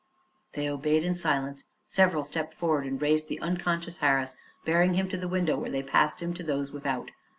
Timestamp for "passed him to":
5.83-6.43